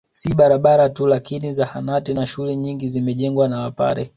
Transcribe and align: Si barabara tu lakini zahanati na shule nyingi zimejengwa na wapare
Si 0.11 0.33
barabara 0.33 0.89
tu 0.89 1.07
lakini 1.07 1.53
zahanati 1.53 2.13
na 2.13 2.27
shule 2.27 2.55
nyingi 2.55 2.87
zimejengwa 2.87 3.47
na 3.47 3.59
wapare 3.61 4.09